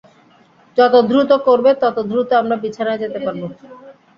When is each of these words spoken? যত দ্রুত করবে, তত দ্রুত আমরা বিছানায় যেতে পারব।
যত 0.77 0.93
দ্রুত 1.09 1.31
করবে, 1.47 1.71
তত 1.81 1.97
দ্রুত 2.09 2.29
আমরা 2.41 2.55
বিছানায় 2.63 3.01
যেতে 3.03 3.19
পারব। 3.25 3.41